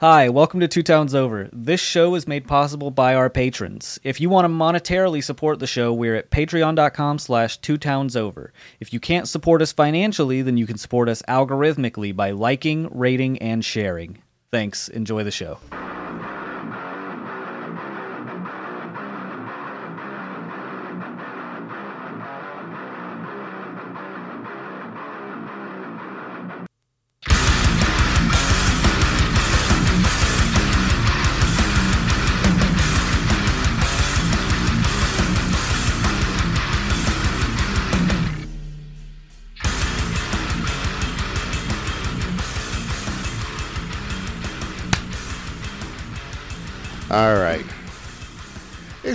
[0.00, 1.50] Hi, welcome to Two Towns Over.
[1.52, 3.98] This show is made possible by our patrons.
[4.04, 8.52] If you want to monetarily support the show, we're at patreon.com slash two towns over.
[8.78, 13.38] If you can't support us financially, then you can support us algorithmically by liking, rating,
[13.38, 14.22] and sharing.
[14.52, 14.86] Thanks.
[14.86, 15.58] Enjoy the show.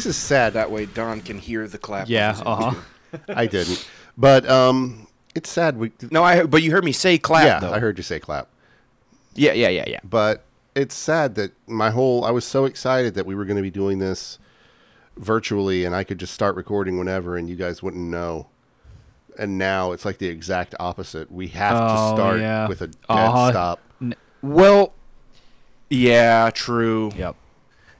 [0.03, 0.51] This is sad.
[0.53, 2.09] That way Don can hear the clap.
[2.09, 3.17] Yeah, uh huh.
[3.29, 5.77] I didn't, but um, it's sad.
[5.77, 6.43] We No, I.
[6.43, 7.45] But you heard me say clap.
[7.45, 7.73] yeah, though.
[7.73, 8.49] I heard you say clap,
[9.33, 9.99] Yeah, yeah, yeah, yeah.
[10.03, 10.43] but
[10.75, 13.71] it's sad that my whole I was so excited that we were going to be
[13.71, 14.39] doing this
[15.15, 18.47] virtually, and I could just start recording whenever, and you guys wouldn't know.
[19.39, 21.31] And now it's like the exact opposite.
[21.31, 22.67] We have Oh, to start yeah.
[22.67, 23.51] with a dead Uh-huh.
[23.51, 23.79] stop.
[24.41, 24.91] Well,
[25.89, 27.11] yeah, true.
[27.15, 27.35] Yep.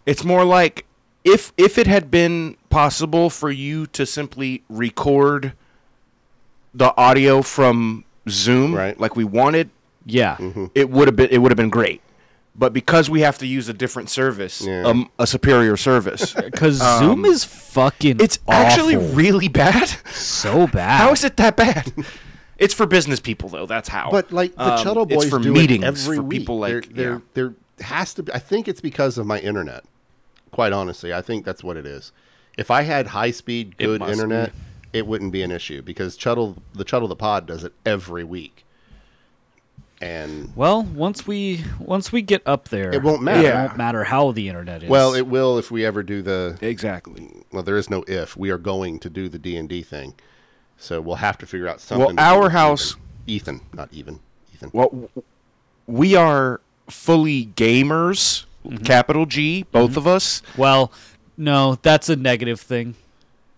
[0.05, 0.85] It's more like
[1.23, 5.53] if if it had been possible for you to simply record
[6.73, 8.99] the audio from Zoom, Right.
[8.99, 9.69] like we wanted,
[10.05, 10.37] Yeah.
[10.73, 12.01] it would have been it would have been great.
[12.55, 14.83] But because we have to use a different service, Yeah.
[14.83, 19.89] um, a superior service, Because Zoom is fucking it's actually really bad.
[20.13, 20.97] so bad.
[21.01, 21.91] How is it that bad?
[22.59, 23.65] It's for business people though.
[23.65, 24.09] That's how.
[24.11, 26.39] But like the Um, Chuddle it's Boys for do meetings it every for week.
[26.41, 27.19] people like there, there, yeah.
[27.33, 28.31] there has to be.
[28.33, 29.83] I think it's because of my internet.
[30.53, 32.11] Quite honestly, I think that's what it is.
[32.57, 34.53] If I had high speed, good must internet,
[34.93, 38.63] it wouldn't be an issue because Chuddle, the Chuddle the Pod does it every week,
[39.99, 43.49] and Well, once we once we get up there, It won't matter.
[43.49, 44.89] It won't matter how the internet is.
[44.89, 46.57] well, it will if we ever do the.
[46.61, 47.29] exactly.
[47.51, 48.37] Well, there is no if.
[48.37, 50.13] We are going to do the D and D thing,
[50.77, 52.15] so we'll have to figure out something.
[52.17, 54.19] Well, our house- Ethan, Ethan, not even
[54.53, 54.69] Ethan.
[54.73, 55.09] Well,
[55.87, 58.83] we are fully gamers, Mm-hmm.
[58.83, 60.41] capital G, both of us.
[60.57, 60.91] well,
[61.37, 62.95] no, that's a negative thing.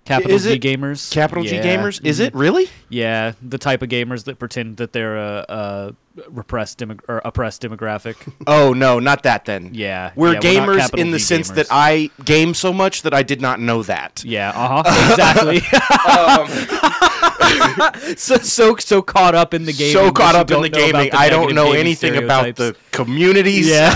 [0.05, 1.11] Capital G gamers.
[1.11, 1.99] Capital G gamers.
[2.05, 2.27] Is Mm-hmm.
[2.27, 2.69] it really?
[2.89, 5.95] Yeah, the type of gamers that pretend that they're a, a
[6.29, 8.15] repressed demo- or oppressed demographic.
[8.47, 9.71] Oh no, not that then.
[9.73, 11.55] Yeah, We're yeah, we're gamers in the G sense gamers.
[11.55, 14.23] that I game so much that I did not know that.
[14.23, 15.59] Yeah, uh huh, exactly.
[18.15, 19.91] so so so caught up in the game.
[19.93, 23.67] so caught up in the gaming, I don't know anything about the communities.
[23.67, 23.93] Yeah.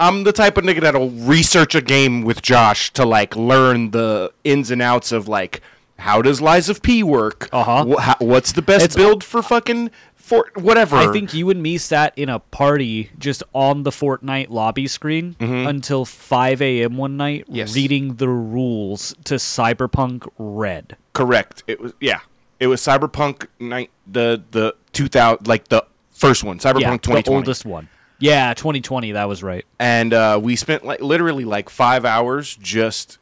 [0.00, 4.32] I'm the type of nigga that'll research a game with Josh to like learn the
[4.42, 5.60] ins and outs of like
[5.98, 7.48] how does Lies of P work?
[7.52, 7.84] Uh-huh.
[7.84, 10.96] Wh- how- what's the best It's- build for fucking for whatever?
[10.96, 15.36] I think you and me sat in a party just on the Fortnite lobby screen
[15.40, 16.96] until 5 a.m.
[16.96, 17.54] one night, Mm-hmm.
[17.56, 17.74] Yes.
[17.74, 20.96] reading the rules to Cyberpunk Red.
[21.12, 21.62] correct.
[21.66, 22.20] It was yeah.
[22.58, 27.22] It was Cyberpunk night the the 2000 like the first one, Cyberpunk yeah, 2020.
[27.22, 27.88] the oldest one.
[28.20, 29.12] Yeah, 2020.
[29.12, 29.64] That was right.
[29.78, 33.18] and uh, we spent like literally like five hours just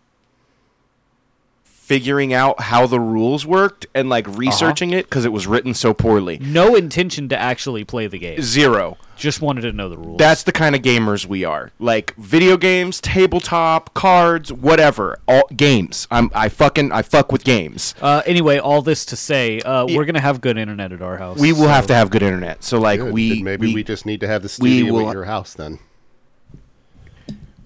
[1.93, 5.95] figuring out how the rules worked and like researching it because it was written so
[5.95, 6.39] poorly.
[6.39, 8.43] No intention to actually play the game.
[8.43, 8.99] Zero.
[9.17, 10.19] Just wanted to know the rules.
[10.19, 11.73] That's the kind of gamers we are.
[11.79, 15.19] Like video games, tabletop, cards, whatever.
[15.27, 16.07] All games.
[16.11, 17.95] I'm I fucking I fuck with games.
[18.03, 21.39] uh, anyway, all this to say, uh, we're gonna have good internet at our house.
[21.41, 22.63] We will so- have to have good internet.
[22.63, 23.15] So like Good.
[23.15, 25.55] we Then maybe we, just need to have the we studio will- at your house
[25.55, 25.79] then.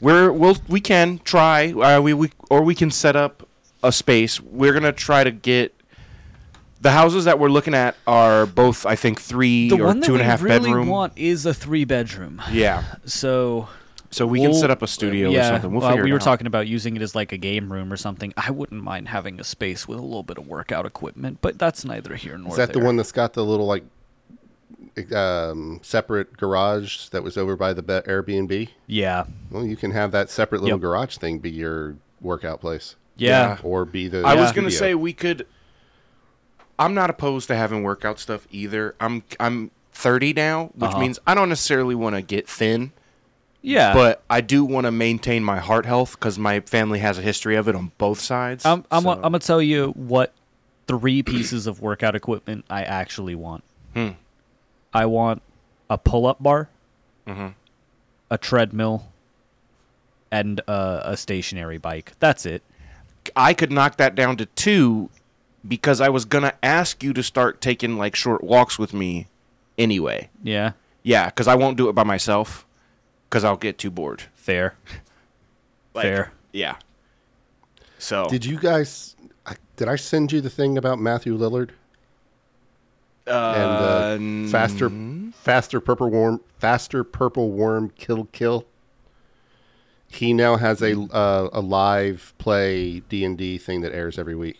[0.01, 1.73] We're we'll we can try.
[1.73, 3.47] Uh, we we or we can set up
[3.83, 4.41] a space.
[4.41, 5.75] We're gonna try to get
[6.81, 10.07] the houses that we're looking at are both I think three The or one that
[10.07, 10.89] two and we a half really bedroom.
[10.89, 12.43] want is a three bedroom.
[12.51, 13.69] Yeah, So
[14.11, 15.71] so we can we'll- set up a studio yeah, or something.
[15.73, 16.25] We'll well, figure we it were out.
[16.25, 18.35] talking about using it as like a game room or something.
[18.37, 21.85] I wouldn't mind having a space with a little bit of workout equipment, but that's
[21.85, 22.85] neither here nor Is that the there.
[22.85, 23.85] one that's got the little like
[25.15, 28.69] um, separate garage that was over by the be- Airbnb?
[28.87, 30.83] Yeah, Well, you can have that separate little Yep.
[30.83, 32.97] garage thing be your workout place,
[33.29, 33.59] yeah.
[33.63, 34.23] or be the.
[34.27, 35.47] I was gonna say we could.
[36.79, 38.95] I'm not opposed to having workout stuff either.
[39.01, 40.99] I'm I'm 30 now, which Uh-huh.
[41.01, 42.93] means I don't necessarily want to get thin,
[43.61, 47.23] Yeah, but I do want to maintain my heart health because my family has a
[47.23, 48.65] history of it on both sides.
[48.67, 50.33] I'm I'm, so- I'm gonna tell you what
[50.89, 53.63] three pieces of workout equipment I actually want.
[53.95, 54.11] Hmm.
[54.93, 55.43] I want
[55.89, 56.69] a pull-up bar,
[57.27, 57.49] Mm-hmm.
[58.31, 59.05] a treadmill,
[60.31, 62.13] and uh, a stationary bike.
[62.19, 62.63] That's it.
[63.37, 65.11] I could knock that down to two
[65.67, 69.29] because I was gonna ask you to start taking like short walks with me
[69.79, 70.29] anyway.
[70.43, 70.73] Yeah.
[71.03, 72.67] Yeah, because I won't do it by myself.
[73.29, 74.25] because I'll get too bored.
[74.35, 74.75] Fair.
[75.95, 76.33] Like, Fair.
[76.53, 76.77] Yeah.
[77.99, 79.17] So Did you guys?
[79.47, 81.71] I- Did I send you the thing about Matthew Lillard
[83.27, 84.91] uh, and uh, faster,
[85.33, 88.67] faster purple worm, faster purple worm kill kill?
[90.13, 94.35] He now has a uh, a live play D and D thing that airs every
[94.35, 94.59] week.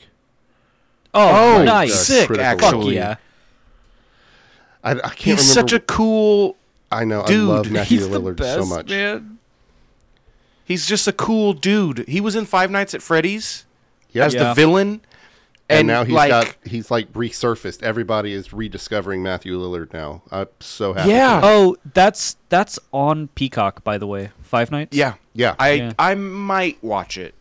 [1.15, 2.07] Oh, Oh, nice.
[2.07, 2.97] sick, actually.
[2.97, 3.15] Fuck yeah.
[4.83, 5.69] I, I can't He's remember.
[5.69, 6.57] such a cool.
[6.91, 7.25] I know.
[7.27, 7.49] dude.
[7.49, 8.89] I love Matthew He's the Lillard best, so much.
[8.89, 9.39] man.
[10.65, 12.07] He's just a cool dude.
[12.09, 13.65] He was in Five Nights at Freddy's
[14.13, 14.27] Yep.
[14.27, 14.45] as Yeah.
[14.49, 14.89] the villain,
[15.69, 17.83] and, and, now he's like, got he's like resurfaced.
[17.83, 20.23] Everybody is rediscovering Matthew Lillard now.
[20.31, 21.11] I'm so happy.
[21.11, 21.41] Yeah.
[21.43, 24.31] Oh, that's that's on Peacock, by the way.
[24.53, 24.95] Five Nights.
[24.95, 25.55] yeah, yeah.
[25.59, 25.93] I Yeah.
[25.99, 27.35] I might watch it.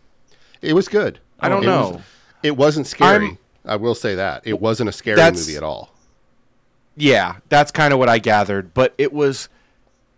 [0.61, 1.19] it was good.
[1.41, 2.01] I don't It was- know.
[2.41, 3.25] it wasn't scary.
[3.25, 5.91] I'm- I will say that it wasn't a scary That's- movie at all.
[6.95, 9.49] Yeah, that's kind of what I gathered, but it was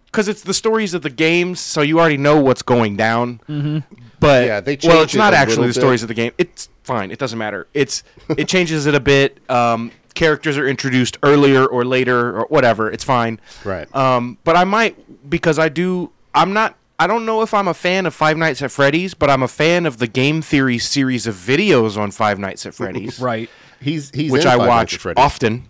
[0.06, 3.40] because it's the stories of the games, so you already know what's going down.
[3.50, 3.80] Mm-hmm.
[4.20, 6.04] But Yeah, they well, changed it's it not a actually little the stories bit.
[6.06, 6.32] of the game.
[6.38, 7.10] It's fine.
[7.12, 7.68] It doesn't matter.
[7.74, 8.04] It's
[8.38, 9.40] it changes it a bit.
[9.50, 12.92] Um, characters are introduced earlier or later or whatever.
[12.92, 13.40] It's fine.
[13.66, 13.94] Right.
[13.96, 14.96] Um, but I might
[15.30, 16.12] because I do.
[16.36, 16.76] I'm not.
[17.04, 19.48] I don't know if I'm a fan of Five Nights at Freddy's, but I'm a
[19.50, 23.50] fan of the Game Theory series of videos on Five Nights at Freddy's, Right.
[23.82, 25.68] he's he's which in I Five Nights at watch often.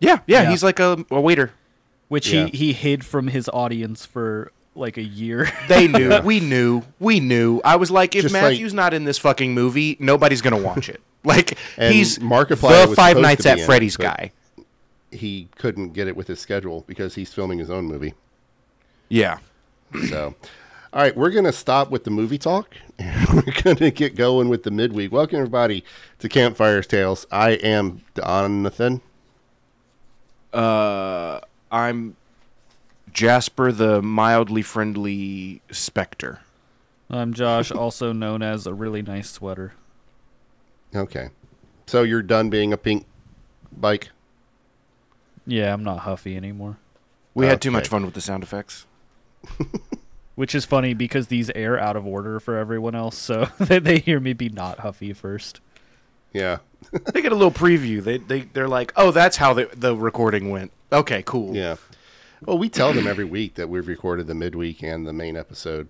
[0.00, 0.50] Yeah, yeah, Yeah.
[0.50, 1.52] he's like a, a waiter.
[2.08, 2.46] Which Yeah.
[2.46, 5.52] he he hid from his audience for like a year.
[5.68, 6.18] They knew.
[6.22, 6.82] We knew.
[6.98, 7.60] We knew.
[7.62, 10.88] I was like, if Just like- Matthew's not in this fucking movie, nobody's gonna watch
[10.88, 11.02] it.
[11.24, 14.32] Like he's Markiplier the Five Nights at in it, Freddy's but- guy.
[15.10, 18.14] He couldn't get it with his schedule because he's filming his own movie.
[19.10, 19.38] Yeah.
[20.08, 20.34] So,
[20.92, 22.76] all right, we're going to stop with the movie talk.
[22.98, 25.12] And we're going to get going with the midweek.
[25.12, 25.84] Welcome, everybody,
[26.20, 27.26] to Campfire's Tales.
[27.30, 29.00] I am Jonathan.
[30.52, 31.40] Uh,
[31.70, 32.16] I'm
[33.12, 36.40] Jasper, the mildly friendly specter.
[37.10, 39.74] I'm Josh, also known as a really nice sweater.
[40.94, 41.28] Okay.
[41.86, 43.06] So, you're done being a pink
[43.70, 44.10] bike?
[45.46, 46.78] Yeah, I'm not huffy anymore.
[47.34, 48.86] We had too much fun with the sound effects.
[50.34, 53.98] Which is funny because these air out of order for everyone else, so they, they
[53.98, 55.60] hear me be not huffy first.
[56.32, 56.58] Yeah.
[56.90, 58.02] they get a little preview.
[58.02, 60.72] They they they're like, oh, that's how the the recording went.
[60.90, 61.54] Okay, cool.
[61.54, 61.76] Yeah.
[62.44, 65.88] Well, we tell them every week that we've recorded the midweek and the main episode.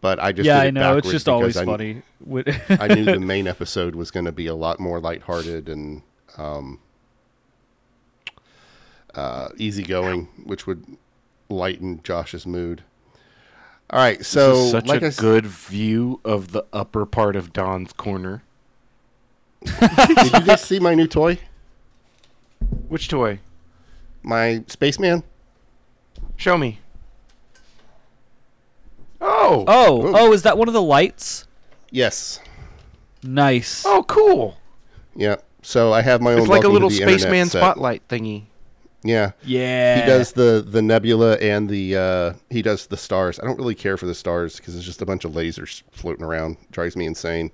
[0.00, 0.96] But I just yeah, did it I know.
[0.96, 2.02] It's just always I, funny.
[2.68, 6.02] I knew the main episode was going to be a lot more lighthearted and
[6.36, 6.80] um,
[9.14, 10.84] uh, easygoing, which would
[11.50, 12.82] lighten Josh's mood.
[13.90, 17.04] All right, so This is such like a I s- good view of the upper
[17.04, 18.42] part of Don's corner.
[19.64, 21.38] did you guys see my new toy,
[22.88, 23.40] Which toy?
[24.22, 25.22] my spaceman?
[26.36, 26.78] Show me.
[29.20, 29.64] Oh.
[29.66, 30.12] oh, Ooh.
[30.16, 31.46] oh, is that one of the lights?
[31.90, 32.40] Yes.
[33.22, 33.84] Nice.
[33.86, 34.56] Oh, cool.
[35.14, 35.36] Yeah.
[35.62, 36.38] So I have my own.
[36.38, 38.44] It's like a little spaceman spotlight thingy.
[39.02, 39.32] Yeah.
[39.44, 40.00] yeah.
[40.00, 43.40] He does the the nebula and the uh, he does the stars.
[43.40, 46.24] I don't really care for the stars because it's just a bunch of lasers floating
[46.24, 46.56] around.
[46.70, 47.50] Drives me insane.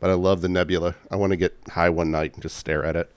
[0.00, 0.94] But I love the nebula.
[1.10, 3.10] I want to get high one night and just stare at it.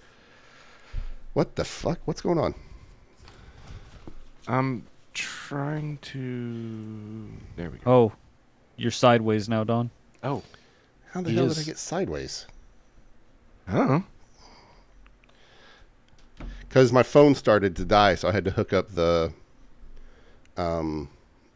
[1.33, 1.99] What the fuck?
[2.05, 2.53] What's going on?
[4.47, 7.27] I'm trying to.
[7.55, 7.91] There we go.
[7.91, 8.11] Oh,
[8.77, 9.89] you're sideways now, Don.
[10.23, 10.43] Oh.
[11.11, 12.45] How the He hell is- did I get sideways?
[13.67, 14.01] Huh.
[16.75, 19.31] Because my phone started to die, so I had to hook up the
[20.57, 21.07] um,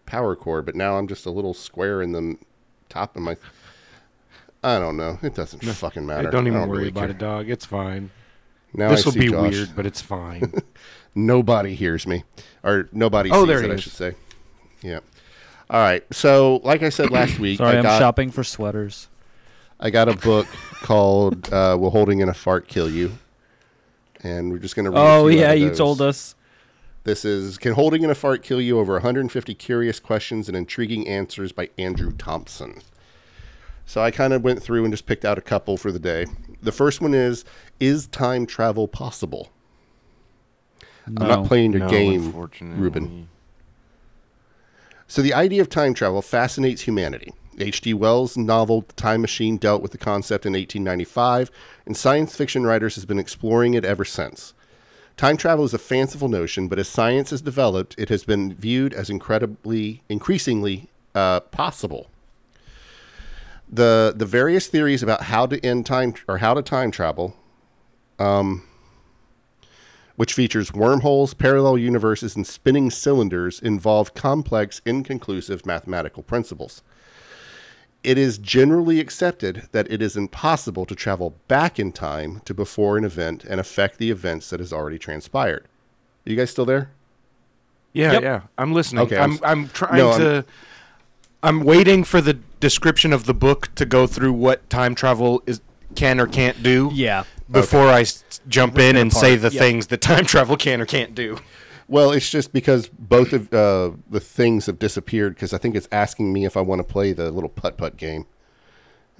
[0.06, 0.66] power cord.
[0.66, 2.38] But now I'm just a little square in the
[2.88, 3.36] top of my.
[4.64, 5.20] I don't know.
[5.22, 6.32] It doesn't fucking matter.
[6.32, 7.10] don't I even worry really about care.
[7.10, 7.50] it, dog.
[7.50, 8.12] It's fine.
[8.74, 9.52] Now this I will be Josh.
[9.52, 10.54] weird, but it's fine.
[11.16, 12.24] nobody hears me
[12.64, 13.84] or nobody Oh, sees there it he i is.
[13.84, 14.14] should say
[14.84, 15.00] yeah
[15.70, 19.08] all right so like i said last week Sorry, I, I'm got, shopping for sweaters.
[19.80, 20.46] I got a book
[20.82, 23.18] called uh, will holding in a fart kill you
[24.24, 26.36] and we're just going to Oh yeah, you told us.
[27.04, 31.08] this is can holding in a fart kill you over 150 curious questions and intriguing
[31.08, 32.82] answers by andrew thompson
[33.86, 36.26] so i kind of went through and just picked out a couple for the day
[36.62, 37.46] the first one is
[37.80, 39.50] is time travel possible
[41.08, 41.22] No.
[41.24, 42.82] i'm not playing your No, game unfortunately.
[42.82, 43.30] ruben
[45.08, 47.34] So the idea of time travel fascinates humanity.
[47.62, 47.94] H.G.
[47.94, 51.52] Wells' novel The Time Machine dealt with the concept in 1895,
[51.86, 54.54] and science fiction writers have been exploring it ever since.
[55.18, 58.94] Time travel is a fanciful notion, but as science has developed, it has been viewed
[58.94, 62.10] as incredibly, increasingly uh, possible.
[63.72, 67.36] The the various theories about how to end time or how to time travel
[68.20, 68.64] um,
[70.16, 76.84] which features wormholes, parallel universes, and spinning cylinders, involve complex, inconclusive mathematical principles.
[78.04, 82.98] It is generally accepted that it is impossible to travel back in time to before
[82.98, 85.66] an event and affect the events that has already transpired.
[86.26, 86.92] Are you guys still there?
[87.92, 88.22] Yeah, Yep.
[88.22, 88.42] yeah.
[88.58, 89.04] I'm listening.
[89.04, 90.46] Okay, I'm I'm s- I'm trying No, I'm- to
[91.42, 95.62] I'm waiting for the description of the book to go through what time travel is
[95.96, 96.92] can or can't do.
[96.94, 97.24] Yeah.
[97.50, 99.60] Before I s- jump in and say the Yep.
[99.60, 101.40] things that time travel can or can't do.
[101.90, 105.88] Well, it's just because both of uh, the things have disappeared because I think it's
[105.92, 108.28] asking me if I want to play the little putt putt game.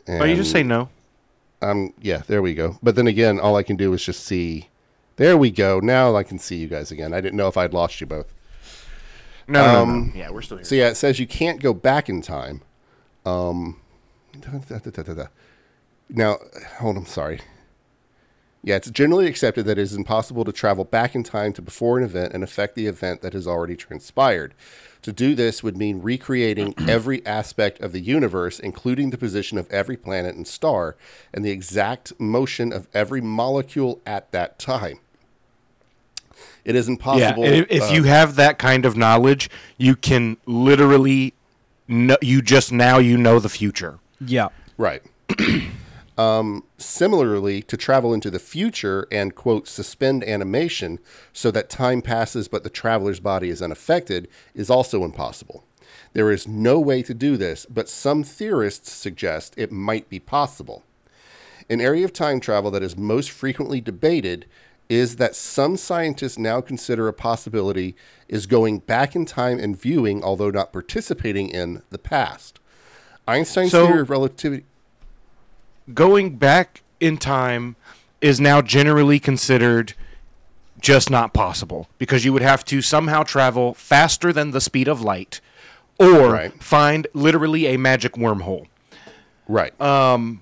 [0.08, 0.90] Oh, you just say no.
[1.62, 2.78] Um, yeah, there we go.
[2.82, 4.70] But then again, all I can do is just see.
[5.18, 5.80] There we go.
[5.80, 7.14] Now I can see you guys again.
[7.14, 8.34] I didn't know if I'd lost you both.
[9.48, 10.20] No, no, no, Um, no.
[10.20, 10.64] Yeah, we're still here.
[10.64, 12.62] So yeah, it says you can't go back in time.
[13.26, 13.82] Um,
[14.40, 15.26] da, da, da.
[16.08, 16.38] now,
[16.78, 17.06] hold on.
[17.06, 17.42] Sorry.
[18.62, 21.98] Yeah, it's generally accepted that it is impossible to travel back in time to before
[21.98, 24.54] an event and affect the event that has already transpired.
[25.04, 29.70] To do this would mean recreating every aspect of the universe, including the position of
[29.72, 30.98] every planet and star,
[31.34, 35.00] and the exact motion of every molecule at that time.
[36.66, 37.46] It is yeah, impossible.
[37.46, 41.34] if, if uh, you have that kind of knowledge, you can literally
[41.88, 44.00] know, you just now you know the future.
[44.20, 44.50] Yeah.
[44.78, 45.02] Right.
[46.20, 51.00] um, similarly, to travel into the future and, quote, suspend animation
[51.32, 55.64] so that time passes but the traveler's body is unaffected is also impossible.
[56.12, 60.84] There is no way to do this, but some theorists suggest it might be possible.
[61.70, 64.46] An area of time travel that is most frequently debated
[64.90, 67.96] is that some scientists now consider a possibility
[68.28, 72.60] is going back in time and viewing, although not participating in, the past.
[73.26, 74.66] Einstein's So- theory of relativity.
[75.94, 77.76] Going back in time
[78.22, 79.94] is now generally considered
[80.80, 85.02] just not possible because you would have to somehow travel faster than the speed of
[85.02, 85.42] light
[85.98, 86.64] or Right.
[86.64, 88.68] find literally a magic wormhole.
[89.48, 89.80] Right.
[89.82, 90.42] Um,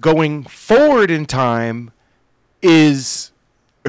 [0.00, 1.92] Going forward in time
[2.60, 3.30] is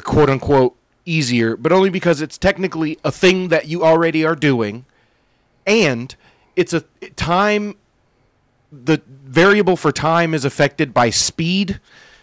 [0.04, 4.86] quote unquote easier, but only because it's technically a thing that you already are doing
[5.66, 6.16] and
[6.56, 6.82] it's a
[7.16, 7.76] time
[8.72, 11.80] the variable for time is affected by speed.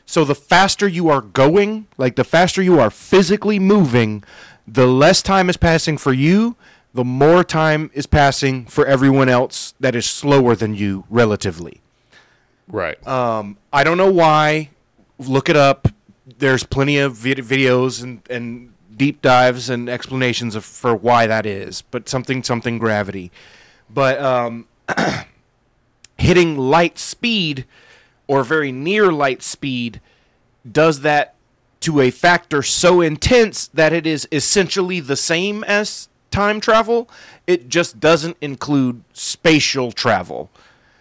[0.06, 4.22] So the faster you are going, like the faster you are physically moving,
[4.66, 6.56] the less time is passing for you,
[6.92, 11.80] the more time is passing for everyone else that is slower than you relatively.
[12.68, 13.04] right.
[13.06, 14.70] Um, I don't know why.
[15.18, 15.88] Look it up.
[16.38, 21.46] There's plenty of vid- videos and, and deep dives and explanations of, for why that
[21.46, 21.82] is.
[21.82, 23.32] But something something gravity.
[23.90, 24.68] But um,
[26.18, 27.64] hitting light speed
[28.26, 30.00] or very near light speed
[30.71, 31.35] does that
[31.80, 37.09] to a factor so intense that it is essentially the same as time travel.
[37.47, 40.50] It just doesn't include spatial travel.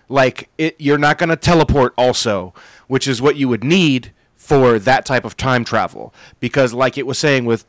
[0.10, 2.54] Like it, you're not going to teleport also,
[2.88, 6.14] which is what you would need for that type of time travel.
[6.40, 7.66] Because, like it was saying with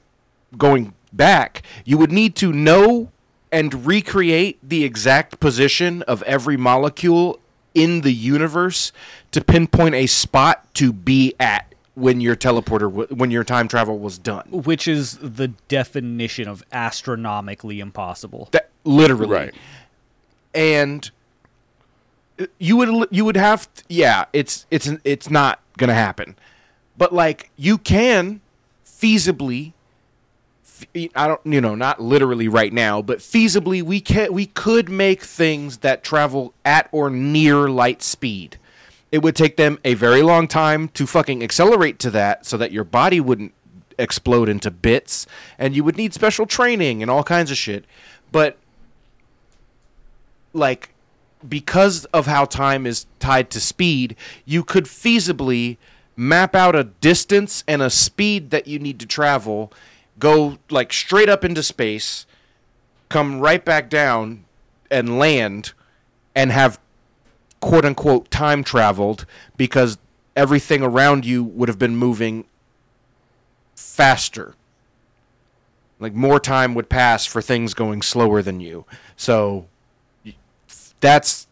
[0.59, 3.13] going back, you would need to know
[3.55, 7.39] and recreate the exact position of every molecule
[7.73, 8.91] in the universe
[9.31, 13.97] to pinpoint a spot to be at when your teleporter w- when your time travel
[14.01, 14.45] was done.
[14.51, 18.49] Which is the definition of astronomically impossible.
[18.51, 19.33] That literally.
[19.33, 19.55] Right.
[20.53, 21.09] And
[22.41, 26.35] uh, you would you would have t- yeah, it's it's it's not going to happen.
[26.99, 28.41] But like you can
[28.85, 29.75] feasibly f-
[31.15, 35.23] I don't you know, not literally right now, but feasibly we can we could make
[35.23, 38.59] things that travel at or near light speed.
[39.13, 42.73] It would take them a very long time to fucking accelerate to that so that
[42.73, 43.53] your body wouldn't
[43.97, 45.27] explode into bits
[45.57, 47.85] and you would need special training and all kinds of shit.
[48.33, 48.59] But
[50.53, 50.91] like
[51.49, 55.77] because of how time is tied to speed, you could feasibly
[56.17, 59.73] map out a distance and a speed that you need to travel,
[60.19, 62.27] go like straight up into space,
[63.09, 64.45] come right back down
[64.91, 65.73] and land
[66.35, 66.79] and have
[67.61, 69.99] quote unquote time traveled because
[70.37, 72.45] everything around you would have been moving
[73.75, 74.55] faster.
[76.01, 78.85] Like more time would pass for things going slower than you.
[79.17, 79.67] So
[81.01, 81.47] that's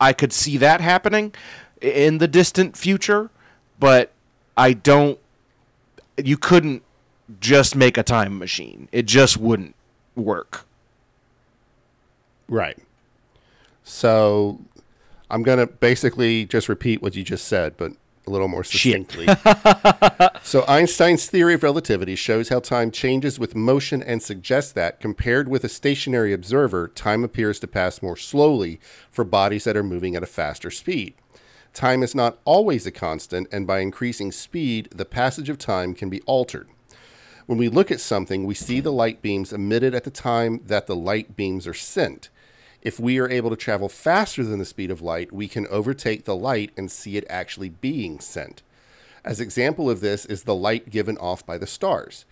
[0.00, 1.34] I could see that happening
[1.80, 3.30] in the distant future,
[3.78, 4.12] but
[4.56, 5.18] I don't
[6.22, 6.82] you couldn't
[7.38, 8.88] just make a time machine.
[8.92, 9.74] It just wouldn't
[10.16, 10.66] work.
[12.48, 12.78] Right.
[13.84, 14.60] So
[15.30, 17.92] I'm going to basically just repeat what you just said, but
[18.26, 19.26] a little more succinctly.
[20.42, 25.48] so, Einstein's theory of relativity shows how time changes with motion and suggests that, compared
[25.48, 30.14] with a stationary observer, time appears to pass more slowly for bodies that are moving
[30.16, 31.14] at a faster speed.
[31.72, 36.10] Time is not always a constant, and by increasing speed, the passage of time can
[36.10, 36.68] be altered.
[37.50, 40.86] When we look at something, we see the light beams emitted at the time that
[40.86, 42.28] the light beams are sent.
[42.80, 46.26] If we are able to travel faster than the speed of light, we can overtake
[46.26, 48.62] the light and see it actually being sent.
[49.24, 52.24] As example of this is the light given off by the stars.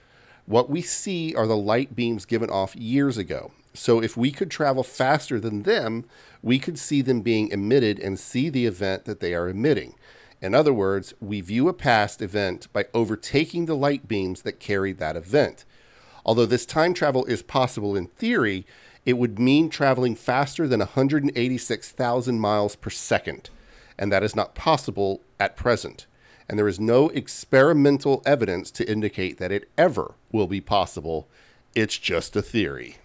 [0.47, 3.51] What we see are the light beams given off years ago.
[3.75, 6.05] So if we could travel faster than them,
[6.45, 9.97] we could see them being emitted and see the event that they are emitting.
[10.41, 14.99] In other words, we view a past event by overtaking the light beams that carried
[14.99, 15.65] that event.
[16.25, 18.67] Although this time travel is possible in theory,
[19.05, 23.51] it would mean traveling faster than 186,000 miles per second,
[23.99, 26.07] and that is not possible at present.
[26.49, 31.29] And there is no experimental evidence to indicate that it ever will be possible.
[31.75, 32.97] It's just a theory.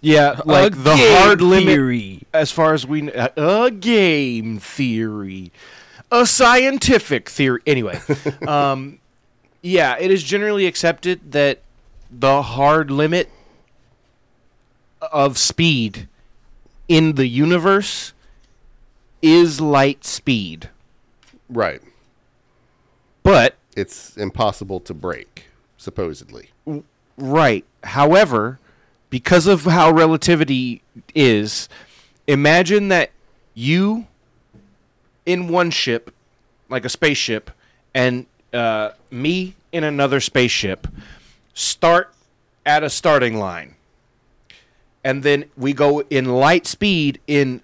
[0.00, 5.50] Yeah, like A the game hard limit as far as we kn- a game theory,
[6.20, 7.60] a scientific theory.
[7.66, 8.00] Anyway,
[8.48, 8.98] um,
[9.62, 11.60] yeah, it is generally accepted that
[12.10, 13.28] the hard limit
[15.00, 16.08] of speed
[16.88, 18.12] in the universe
[19.22, 20.70] is light speed,
[21.48, 21.80] Right.
[23.22, 25.46] but It's impossible to break,
[25.76, 26.50] supposedly.
[27.18, 27.64] Right.
[27.82, 28.58] However,
[29.10, 30.82] because of how relativity
[31.14, 31.68] is,
[32.26, 33.10] imagine that
[33.54, 34.06] you
[35.26, 36.14] in one ship,
[36.68, 37.50] like a spaceship,
[37.94, 40.86] and uh, me in another spaceship,
[41.52, 42.14] start
[42.64, 43.74] at a starting line.
[45.04, 47.60] And then we go in light speed in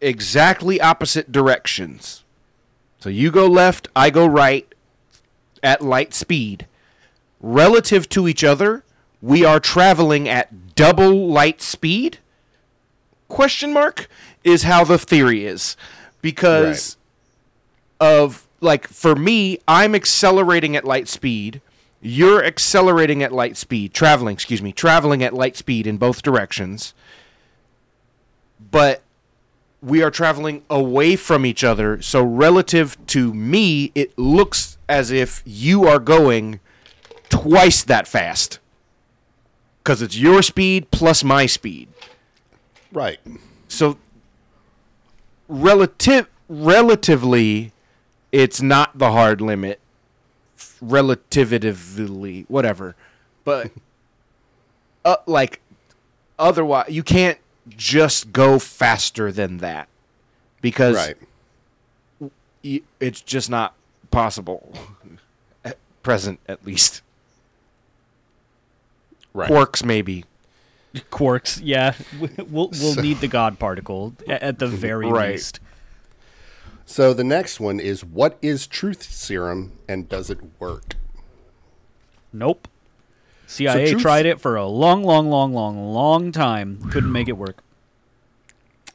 [0.00, 2.24] exactly opposite directions.
[3.00, 4.66] So you go left, I go right
[5.62, 6.66] at light speed
[7.44, 8.82] relative to each other,
[9.20, 12.18] we are traveling at double light speed?
[13.28, 14.08] Question mark
[14.42, 15.76] is how the theory is.
[16.24, 16.96] Because
[18.00, 21.60] of like for me, I'm accelerating at light speed.
[22.00, 26.94] You're accelerating at light speed, traveling, excuse me, traveling at light speed in both directions.
[28.70, 29.02] But
[29.82, 32.00] we are traveling away from each other.
[32.00, 36.58] So relative to me, it looks as if you are going
[37.28, 38.60] twice that fast.
[39.82, 41.88] Because it's your speed plus my speed.
[42.92, 43.18] Right.
[43.68, 43.98] So
[45.48, 47.72] relative relatively
[48.32, 49.80] it's not the hard limit
[50.80, 52.94] relatively whatever
[53.44, 53.70] but
[55.04, 55.60] uh, like
[56.38, 59.88] otherwise you can't just go faster than that
[60.60, 62.30] because Right.
[63.00, 63.74] it's just not
[64.10, 64.72] possible
[65.64, 67.00] at present at least
[69.32, 69.50] Right.
[69.50, 70.24] quarks maybe
[71.10, 71.94] Quarks, yeah.
[72.20, 75.32] We'll we'll need the God particle at the very Right.
[75.32, 75.60] least.
[76.86, 80.96] So the next one is what is truth serum and does it work?
[82.32, 82.68] Nope.
[83.46, 86.78] CIA truth- tried it for a long, long, long, long, long time.
[86.90, 87.62] Couldn't make it work.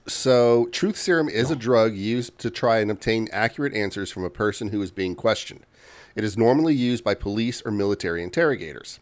[0.07, 4.29] So, truth serum is a drug used to try and obtain accurate answers from a
[4.29, 5.65] person who is being questioned.
[6.15, 8.99] It is normally used by police or military interrogators.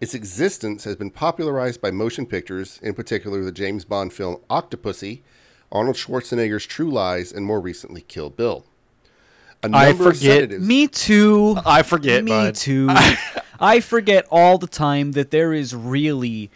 [0.00, 5.20] Its existence has been popularized by motion pictures, in particular the James Bond film Octopussy,
[5.72, 8.64] Arnold Schwarzenegger's True Lies, and more recently Kill Bill.
[9.62, 11.56] A I number of forget- Me too.
[11.64, 12.54] I forget, Me bud.
[12.54, 12.88] too.
[13.60, 16.50] I forget all the time that there is really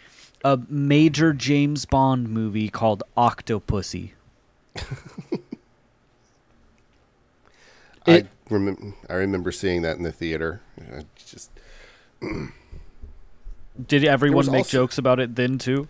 [0.45, 4.11] a major James Bond movie called Octopussy.
[8.05, 8.93] I remember.
[9.09, 10.61] I remember seeing that in the theater.
[10.79, 11.51] I just
[13.87, 15.87] Did everyone make also- jokes about it then too?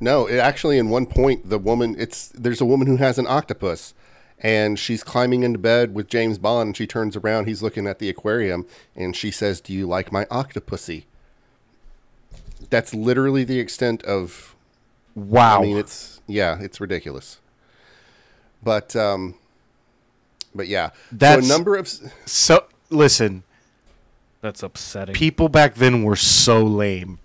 [0.00, 3.26] No, it actually in one point the woman it's there's a woman who has an
[3.26, 3.94] octopus
[4.38, 7.98] and she's climbing into bed with James Bond and she turns around, he's looking at
[7.98, 8.64] the aquarium
[8.94, 11.04] and she says, "Do you like my octopussy?"
[12.70, 14.54] That's literally the extent of
[15.16, 17.40] wow I mean it's yeah, it's ridiculous.
[18.62, 19.34] But um
[20.54, 20.90] but yeah.
[21.10, 21.88] That's- so a number of
[22.24, 23.42] so listen
[24.40, 25.14] That's upsetting.
[25.14, 27.18] people back then were so lame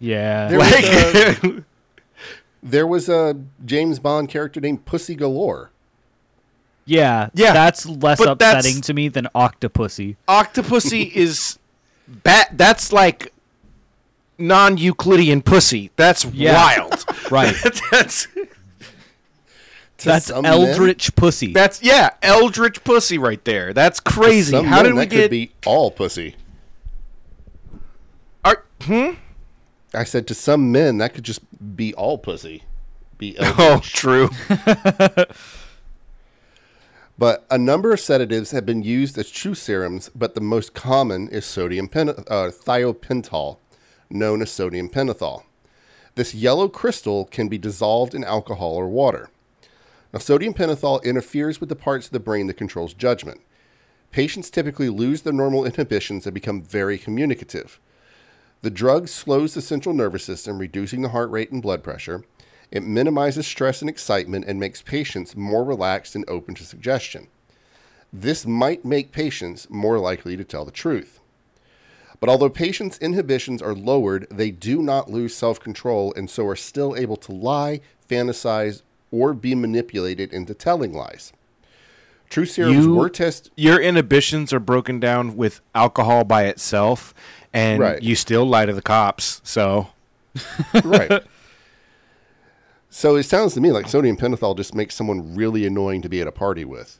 [0.00, 0.48] yeah.
[0.48, 1.64] There was a-
[2.62, 5.70] there was a James Bond character named Pussy Galore.
[6.84, 7.30] yeah.
[7.32, 10.16] Yeah, That's less but that's- upsetting to me than Octopussy.
[10.28, 11.58] octopussy is
[12.06, 13.32] bat that's like
[14.36, 16.54] non-euclidean pussy that's Yeah.
[16.54, 17.54] wild Right.
[17.90, 18.48] that's To
[19.98, 21.52] That's some men- eldritch pussy.
[21.52, 23.72] That's yeah, eldritch pussy right there.
[23.72, 24.60] That's crazy.
[24.62, 25.22] How did we that get?
[25.22, 26.36] could be all pussy.
[28.44, 29.10] Are- hmm?
[29.94, 31.40] I said to some men that could just
[31.76, 32.64] be all pussy.
[33.18, 34.28] Be Oh, true.
[37.16, 41.28] But a number of sedatives have been used as true serums, but the most common
[41.28, 43.58] is sodium pen- uh, thiopental,
[44.10, 45.44] known as sodium pentothal.
[46.16, 49.30] This yellow crystal can be dissolved in alcohol or water.
[50.14, 53.40] Now, sodium pentothal interferes with the parts of the brain that controls judgment.
[54.12, 57.80] Patients typically lose their normal inhibitions and become very communicative.
[58.62, 62.22] The drug slows the central nervous system, reducing the heart rate and blood pressure.
[62.70, 67.26] It minimizes stress and excitement and makes patients more relaxed and open to suggestion.
[68.12, 71.18] This might make patients more likely to tell the truth.
[72.20, 76.54] But although patients' inhibitions are lowered, they do not lose self control and so are
[76.54, 78.82] still able to lie, fantasize,
[79.14, 81.32] or be manipulated into telling lies.
[82.30, 83.52] True serums You- were tested.
[83.56, 87.14] Your inhibitions are broken down with alcohol by itself,
[87.52, 88.02] and Right.
[88.02, 89.40] you still lie to the cops.
[89.44, 89.88] So
[90.84, 91.22] right.
[92.90, 96.20] So it sounds to me like sodium pentothal just makes someone really annoying to be
[96.20, 96.96] at a party with.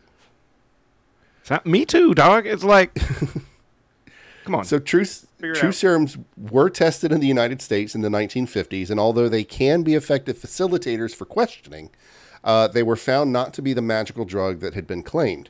[1.49, 2.47] Not- me too, dog.
[2.49, 2.93] It's like,
[4.45, 4.65] come on.
[4.65, 5.05] So true,
[5.53, 5.75] it true out.
[5.75, 9.95] serums were tested in the United States in the 1950s, and although they can be
[9.95, 11.91] effective facilitators for questioning,
[12.43, 15.49] uh, they were found not to be the magical drug that had been claimed.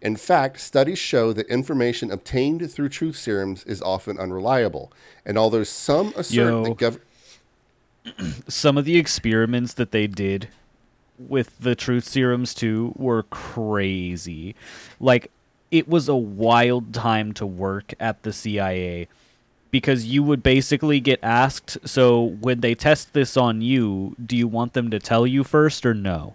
[0.00, 4.92] In fact, studies show that information obtained through truth serums is often unreliable.
[5.24, 6.64] And although some assert Yo.
[6.64, 7.00] that gov-
[8.48, 10.48] Some of the experiments that they did
[11.18, 14.54] with the truth serums too were crazy.
[15.00, 15.30] Like
[15.70, 19.08] it was a wild time to work at the CIA
[19.74, 24.46] because you would basically get asked, so when they test this on you, do you
[24.46, 26.34] want them to tell you first or no?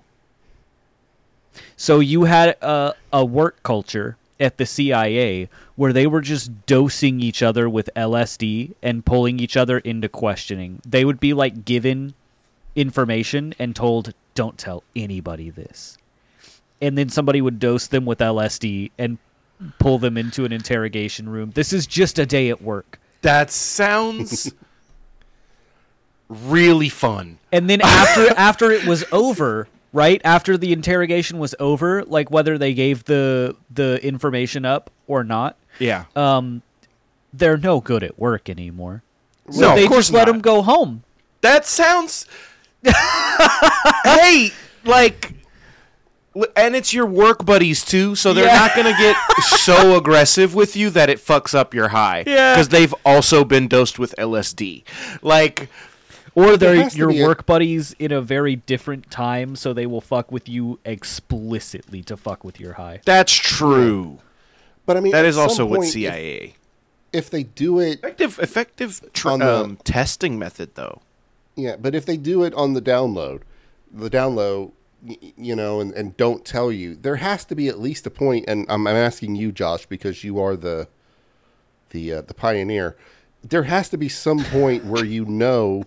[1.78, 5.48] So you had a, a work culture at the CIA
[5.78, 10.82] where they were just dosing each other with LSD and pulling each other into questioning.
[10.86, 12.16] They would be like given
[12.76, 15.98] information and told, don't tell anybody this.
[16.82, 19.18] And then somebody would dose them with LSD and
[19.80, 21.52] pull them into an interrogation room.
[21.52, 23.00] This is just a day at work.
[23.22, 24.52] That sounds
[26.30, 27.38] really fun.
[27.52, 30.22] And then after after it was over, right?
[30.24, 35.58] After the interrogation was over, like whether they gave the the information up or not,
[35.80, 36.06] Yeah.
[36.16, 36.62] um,
[37.34, 39.04] they're no good at work anymore.
[39.52, 40.34] So No, of they course just let not.
[40.34, 41.04] them go home.
[41.42, 42.26] That sounds.
[44.04, 44.52] hey,
[44.86, 45.39] like, li-
[46.56, 48.56] and it's your work buddies too, so they're Yeah.
[48.56, 52.24] not gonna get so aggressive with you that it fucks up your high.
[52.28, 52.54] Yeah.
[52.54, 54.84] because they've also been dosed with LSD.
[55.22, 55.70] Like,
[56.36, 60.02] Or they're your be a- work buddies in a very different time, so they will
[60.02, 63.02] fuck with you explicitly to fuck with your high.
[63.06, 64.20] that's true.
[64.86, 66.56] but I mean, that is also some what point, if- CIA.
[67.12, 71.02] If, they do it, Effective, effective tr- On the- um, testing method though.
[71.56, 73.42] yeah, but if they do it on the download,
[73.92, 74.72] the download, y-
[75.04, 78.44] you know, and, and don't tell you, there has to be at least a.
[78.48, 80.88] And I'm, I'm asking you, Josh, because you are the
[81.92, 82.96] the uh, the pioneer.
[83.44, 85.86] There has to be some point where you know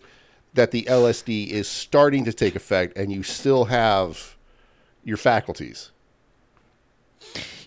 [0.54, 4.36] that the LSD is starting to take effect, and you still have
[5.04, 5.90] your faculties.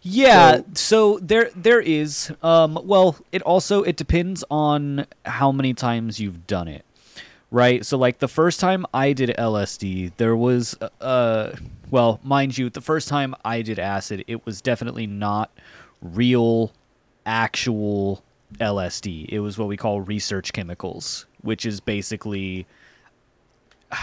[0.07, 6.19] Yeah, so, there there is um well, it also it depends on how many times
[6.19, 6.85] you've done it.
[7.51, 7.85] Right?
[7.85, 11.55] So like the first time I did LSD, there was uh
[11.91, 15.51] well, mind you, the first time I did acid, it was definitely not
[16.01, 16.73] real
[17.25, 18.23] actual
[18.59, 19.29] LSD.
[19.29, 22.65] It was what we call research chemicals, which is basically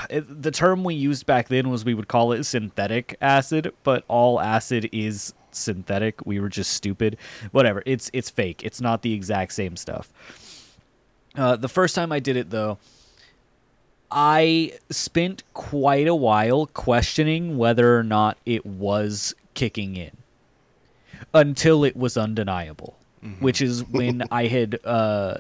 [0.09, 4.05] it, the term we used back then was we would call it synthetic acid, but
[4.09, 6.25] all acid is synthetic.
[6.25, 7.19] We were just stupid.
[7.51, 7.83] Whatever.
[7.87, 8.63] It's it's fake.
[8.65, 10.13] It's not the exact same stuff.
[11.35, 12.79] Uh, the first time I did it though,
[14.13, 20.11] I spent quite a while questioning whether or not it was kicking in
[21.35, 22.97] until it was undeniable,
[23.41, 25.39] which is when I had uh,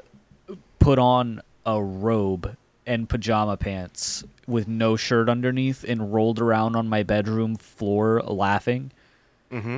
[0.78, 2.56] put on a robe
[2.86, 8.90] and pajama pants with no shirt underneath and rolled around on my bedroom floor laughing.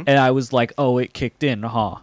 [0.06, 1.96] And I was like, oh, it kicked in, huh?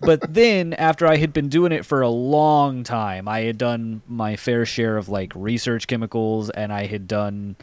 [0.00, 4.02] But then after I had been doing it for a long time, I had done
[4.06, 7.56] my fair share of like research chemicals and I had done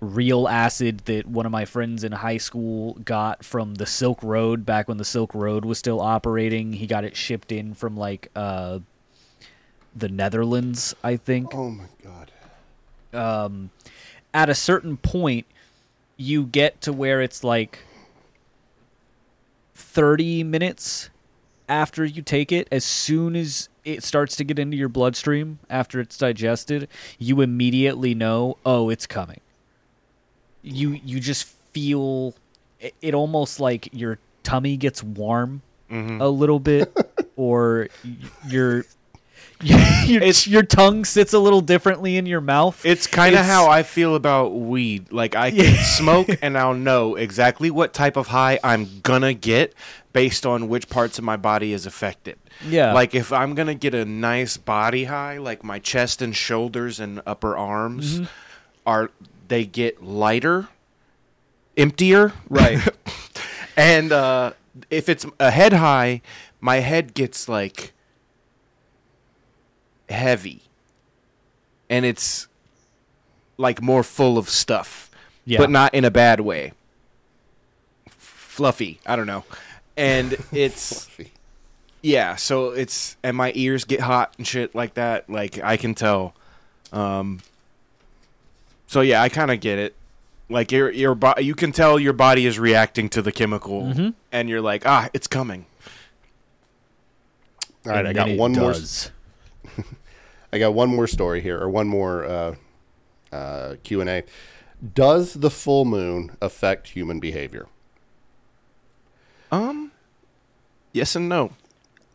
[0.00, 4.66] real acid that one of my friends in high school got from the Silk Road
[4.66, 6.72] back when the Silk Road was still operating.
[6.74, 8.80] He got it shipped in from like uh
[9.96, 12.32] the Netherlands, I think Oh my god!
[13.16, 13.70] um,
[14.32, 15.46] at a certain point,
[16.16, 17.78] you get to where it's like
[19.94, 21.10] 30 minutes
[21.68, 26.00] after you take it, as soon as it starts to get into your bloodstream after
[26.00, 29.40] it's digested, you immediately know, oh, it's coming.
[30.62, 32.34] You you just feel
[32.80, 36.20] it, it almost like your tummy gets warm mm-hmm.
[36.20, 36.92] a little bit,
[37.36, 37.88] or
[38.48, 38.84] your
[40.06, 42.84] your, It's- your tongue sits a little differently in your mouth.
[42.84, 45.10] It's kind of how I feel about weed.
[45.12, 49.74] Like I can smoke and I'll know exactly what type of high I'm gonna get
[50.12, 52.36] based on which parts of my body is affected.
[52.64, 52.92] Yeah.
[52.92, 57.20] Like if I'm gonna get a nice body high, like my chest and shoulders and
[57.26, 58.24] upper arms Mm-hmm.
[58.86, 59.10] are
[59.48, 60.68] they get lighter,
[61.76, 62.32] emptier.
[62.48, 62.78] right.
[63.76, 64.52] And uh,
[64.90, 66.22] if it's a head high,
[66.60, 67.92] my head gets like
[70.14, 70.62] heavy,
[71.90, 72.48] and it's
[73.58, 75.10] like more full of stuff,
[75.44, 75.58] Yeah.
[75.58, 76.72] but not in a bad way.
[78.06, 79.44] F- Fluffy, I don't know,
[79.96, 81.08] and it's
[82.02, 82.36] yeah.
[82.36, 85.28] So it's and my ears get hot and shit like that.
[85.28, 86.34] Like I can tell.
[86.92, 87.40] Um.
[88.86, 89.94] So yeah, I kind of get it.
[90.48, 94.48] Like your your bo- you can tell your body is reacting to the chemical, and
[94.48, 95.64] you're like, ah, it's coming.
[97.86, 98.74] All right, And I got it one more.
[100.54, 100.62] Does.
[100.62, 102.54] I got one more story here, or one more uh,
[103.32, 104.22] uh, Q and A.
[104.94, 107.68] Does the full moon affect human behavior?
[109.50, 109.92] Um.
[110.92, 111.50] Yes and no.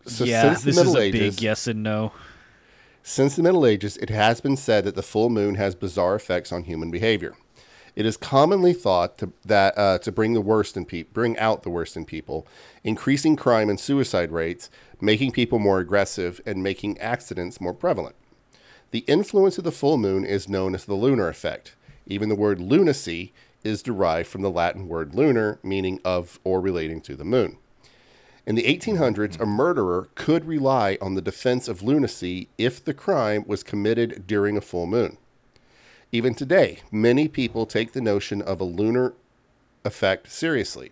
[0.06, 2.14] So yeah, since the this is a Ages, big yes and no.
[3.04, 6.52] Since the Middle Ages, it has been said that the full moon has bizarre effects
[6.52, 7.36] on human behavior.
[7.96, 11.64] It is commonly thought to, that uh, to bring the worst in pe- bring out
[11.64, 12.48] the worst in people,
[12.84, 14.70] increasing crime and suicide rates,
[15.02, 18.16] making people more aggressive, and making accidents more prevalent.
[18.92, 21.76] The influence of the full moon is known as the lunar effect.
[22.08, 27.02] Even the word lunacy is derived from the Latin word lunar, meaning of or relating
[27.02, 27.58] to the moon.
[28.48, 33.44] In the 1800s, a murderer could rely on the defense of lunacy if the crime
[33.46, 35.18] was committed during a full moon.
[36.12, 39.14] Even today, many people take the notion of a lunar
[39.86, 40.92] effect seriously.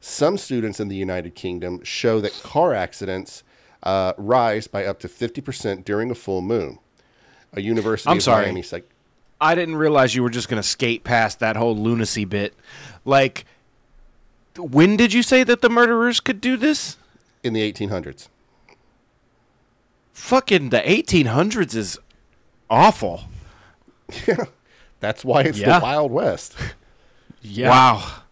[0.00, 3.44] Some students in the United Kingdom show that car accidents
[3.84, 6.80] uh, rise by up to 50% during a full moon.
[7.54, 8.44] A University I'm of sorry.
[8.46, 8.88] Miami psych-
[9.40, 12.54] I didn't realize you were just gonna skate past that whole lunacy bit.
[13.04, 13.44] Like,
[14.56, 16.96] when did you say that the murderers could do this?
[17.42, 18.28] in the 1800s.
[20.12, 21.98] Fucking the 1800s is
[22.70, 23.24] awful.
[24.28, 24.44] Yeah.
[25.00, 25.78] That's why it's Yeah.
[25.78, 26.54] the Wild West.
[27.44, 27.70] Yeah.
[27.70, 28.22] Wow.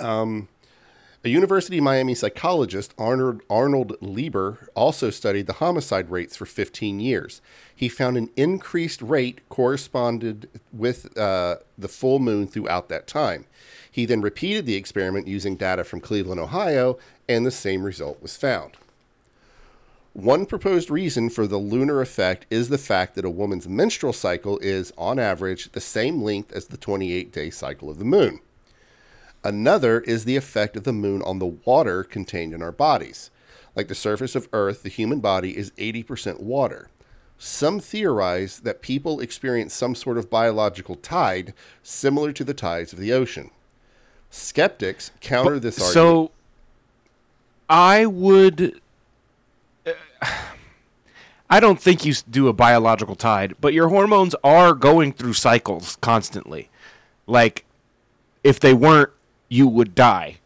[0.00, 0.48] Um,
[1.26, 7.00] A University of Miami psychologist, Arnold, Arnold Lieber, also studied the homicide rates for 15
[7.00, 7.40] years.
[7.74, 13.46] He found an increased rate corresponded with uh, the full moon throughout that time.
[13.90, 16.96] He then repeated the experiment using data from Cleveland, Ohio,
[17.28, 18.76] and the same result was found.
[20.12, 24.60] One proposed reason for the lunar effect is the fact that a woman's menstrual cycle
[24.60, 28.38] is, on average, the same length as the 28 day cycle of the moon.
[29.46, 33.30] Another is the effect of the moon on the water contained in our bodies.
[33.76, 36.90] Like the surface of Earth, the human body is 80% water.
[37.38, 41.54] Some theorize that people experience some sort of biological tide
[41.84, 43.52] similar to the tides of the ocean.
[44.30, 45.94] Skeptics counter this argument.
[45.94, 46.30] So,
[47.68, 48.80] I would.
[49.86, 49.92] uh,
[51.48, 55.94] I don't think you do a biological tide, but your hormones are going through cycles
[56.00, 56.68] constantly.
[57.28, 57.64] Like,
[58.42, 59.10] if they weren't,
[59.48, 60.36] you would die.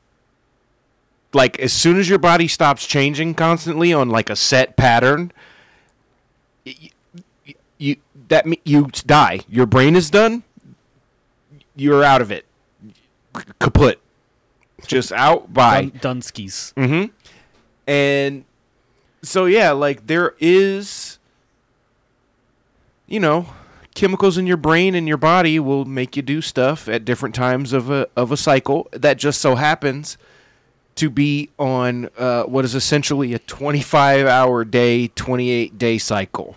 [1.33, 5.33] Like, as soon as your body stops changing constantly on like a set pattern,
[6.67, 6.91] y-
[7.47, 7.97] y- you
[8.29, 9.41] that you die.
[9.49, 10.43] Your brain is done.
[11.77, 12.45] You're out of it.
[13.61, 13.97] Kaput.
[14.87, 15.53] Just out.
[15.55, 16.75] by Dun- Dunskies.
[16.75, 17.11] Mm.
[17.87, 18.45] And
[19.23, 21.19] so yeah, like there is
[23.07, 23.47] you know,
[23.95, 27.73] chemicals in your brain and your body will make you do stuff at different times
[27.73, 30.17] of a of a cycle that just so happens
[30.97, 36.57] to be on uh, what is essentially a 25 hour day, 28 day cycle.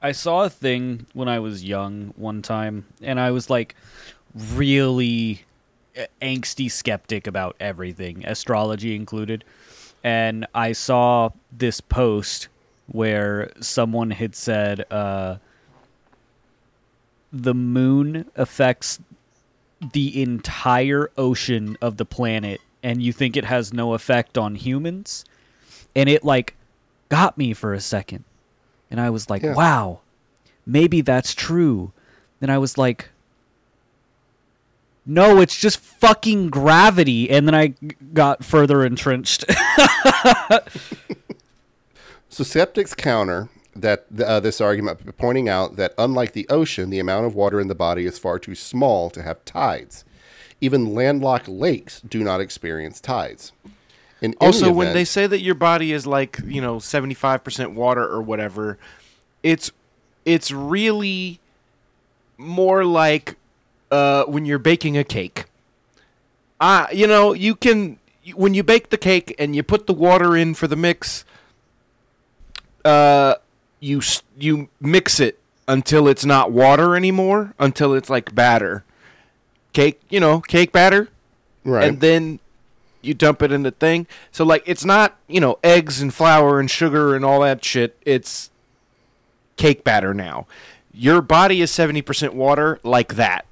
[0.00, 3.74] I saw a thing when I was young one time, and I was like
[4.34, 5.44] really
[5.96, 9.44] uh, angsty skeptic about everything, astrology included.
[10.04, 12.48] And I saw this post
[12.86, 15.36] where someone had said uh,
[17.32, 19.00] the moon affects
[19.92, 25.24] the entire ocean of the planet, and you think it has no effect on humans?
[25.94, 26.54] And it like
[27.08, 28.24] got me for a second.
[28.90, 29.54] And I was like, Yeah.
[29.54, 30.00] wow,
[30.66, 31.92] maybe that's true.
[32.40, 33.10] Then I was like,
[35.06, 37.30] no, it's just fucking gravity.
[37.30, 37.76] And then I g-
[38.12, 39.44] got further entrenched.
[42.30, 43.48] So skeptics counter
[43.80, 47.68] that uh, this argument pointing out that unlike the ocean, the amount of water in
[47.68, 50.04] the body is far too small to have tides.
[50.60, 53.52] Even landlocked lakes do not experience tides.
[54.20, 57.72] In Also, when they say that your body is like you know seventy five percent
[57.72, 58.78] water or whatever,
[59.42, 59.70] it's
[60.24, 61.38] it's really
[62.36, 63.36] more like
[63.90, 65.44] uh, when you're baking a cake.
[66.60, 67.98] Ah, you know, you can
[68.34, 71.24] when you bake the cake and you put the water in for the mix.
[72.84, 73.34] Uh,
[73.80, 74.00] you
[74.38, 78.84] you mix it until it's not water anymore, until it's like batter.
[79.72, 81.08] Cake, you know, cake batter
[81.64, 82.40] right, and then
[83.02, 84.06] you dump it in the thing.
[84.32, 87.96] So like it's not, you know, eggs and flour and sugar and all that shit.
[88.04, 88.50] It's
[89.56, 90.46] cake batter now.
[90.92, 93.46] Your body is 70% water like that.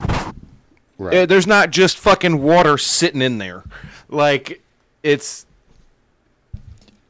[0.00, 1.14] right.
[1.16, 3.62] Uh, There's not just fucking water sitting in there.
[4.08, 4.62] Like
[5.02, 5.46] it's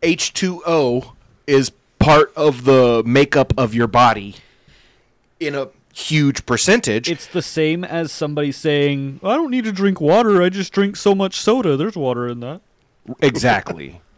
[0.02, 1.12] H2O
[1.46, 1.70] is
[2.08, 4.36] part of the makeup of your body
[5.38, 7.10] in a huge percentage.
[7.10, 10.42] it's the same as somebody saying, I don't need to drink water.
[10.42, 11.76] I just drink so much soda.
[11.76, 12.62] There's water in that.
[13.20, 14.00] exactly.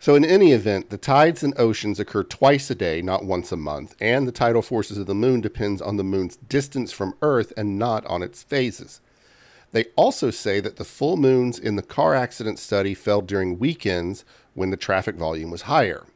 [0.00, 3.56] So, in any event, the tides and oceans occur twice a day, not once a
[3.56, 7.52] month, and the tidal forces of the moon depends on the moon's distance from Earth
[7.56, 9.00] and not on its phases.
[9.70, 14.24] They also say that the full moons in the car accident study fell during weekends
[14.54, 16.06] when the traffic volume was higher.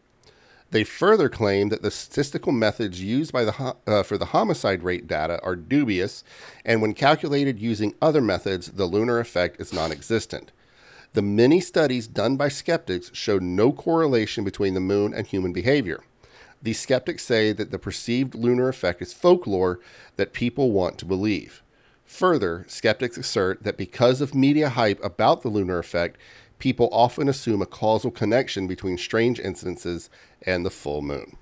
[0.70, 5.07] They further claim that the statistical methods used by the uh, for the homicide rate
[5.07, 6.25] data are dubious,
[6.64, 10.51] and when calculated using other methods, the lunar effect is non-existent.
[11.12, 16.03] The many studies done by skeptics showed no correlation between the moon and human behavior.
[16.61, 19.79] These skeptics say that the perceived lunar effect is folklore
[20.16, 21.62] that people want to believe.
[22.05, 26.18] Further, skeptics assert that because of media hype about the lunar effect,
[26.59, 30.09] people often assume a causal connection between strange incidences
[30.42, 31.37] and the full moon.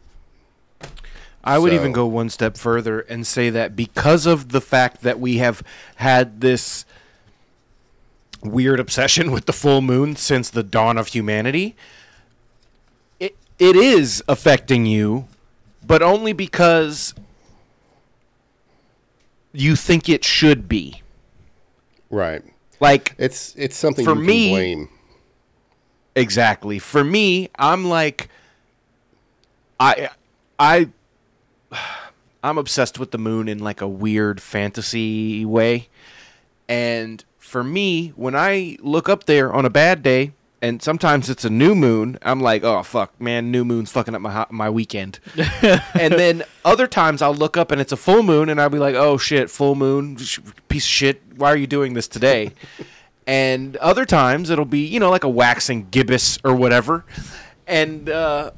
[1.45, 5.03] I would So- even go one step further and say that because of the fact
[5.03, 5.63] that we have
[5.97, 6.85] had this
[8.43, 11.77] weird obsession with the full moon since the dawn of humanity,
[13.21, 15.27] it it is affecting you,
[15.87, 17.15] but only because
[19.53, 21.03] you think it should be.
[22.11, 22.43] Right.
[22.81, 24.89] Like It's it's something For you can me- blame.
[26.17, 26.79] Exactly.
[26.79, 28.29] For me, I'm like
[29.81, 30.11] I
[30.59, 30.89] I
[32.43, 35.89] I'm obsessed with the moon in like a weird fantasy way.
[36.69, 41.45] And for me, when I look up there on a bad day and sometimes it's
[41.45, 45.21] a new moon, I'm like, "Oh fuck, man, new moon's fucking up my my weekend."
[45.63, 48.79] and then other times I'll look up and it's a full moon and I'll be
[48.79, 50.17] like, "Oh shit, full moon,
[50.69, 51.23] piece of shit.
[51.37, 52.53] Why are you doing this today?"
[53.27, 57.05] And other times it'll be you know like a waxing gibbous or whatever.
[57.67, 58.51] And uh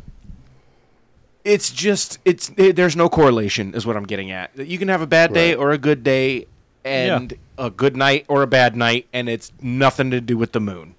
[1.45, 4.57] it's just it's it, there's no correlation is what i'm getting at.
[4.59, 5.59] You can have a bad day Right.
[5.59, 6.47] or a good day
[6.85, 10.61] and a good night or a bad night and it's nothing to do with the
[10.61, 10.95] moon.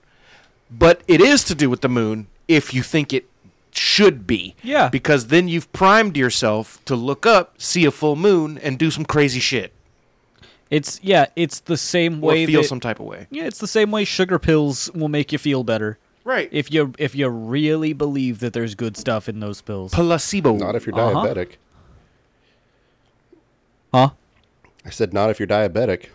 [0.72, 3.26] But it is to do with the moon if you think it
[3.72, 4.56] should be.
[4.64, 4.90] Yeah.
[4.90, 9.06] because then you've primed yourself to look up see a full moon and do some
[9.06, 9.74] crazy shit
[10.70, 13.60] It's yeah, it's the same or way feel that, some type of way Yeah, it's
[13.60, 15.98] the same way sugar pills will make you feel better.
[16.26, 19.94] right If you if you really believe that there's good stuff in those pills.
[19.94, 21.26] placebo Not if you're Uh-huh.
[21.26, 21.52] diabetic.
[23.94, 24.10] Huh?
[24.86, 26.08] I said not if you're diabetic.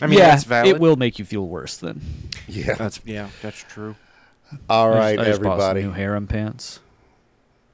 [0.00, 2.00] i mean yeah, that's valid it will make you feel worse then.
[2.48, 2.74] Yeah.
[2.74, 3.96] That's yeah, that's true.
[4.70, 5.82] All I just- I just bought some everybody.
[5.82, 6.78] new harem pants.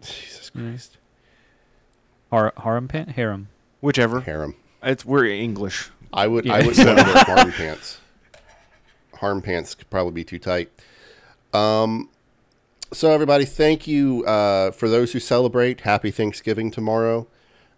[0.02, 0.96] Jesus Christ.
[2.30, 3.10] Har- harem pant?
[3.10, 3.48] Harem.
[3.82, 4.20] Whichever.
[4.20, 4.54] Harem.
[4.82, 5.90] It's we're English.
[6.12, 8.00] I would I would want to wear harm pants.
[9.14, 10.70] Harm pants could probably be too tight.
[11.52, 12.08] Um
[12.92, 15.80] so everybody, thank you uh, for those who celebrate.
[15.80, 17.26] Happy Thanksgiving tomorrow.